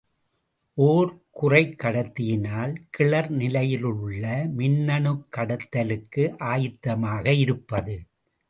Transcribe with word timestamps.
ஓர் 0.77 1.09
குறைக்கடத்தியினால் 1.41 2.75
கிளர் 2.89 3.29
நிலையிலுள்ள 3.31 4.23
மின்னணுக் 4.57 5.23
கடத்தலுக்கு 5.37 6.25
ஆயத்தமாக 6.45 7.37
இருப்பது. 7.37 7.97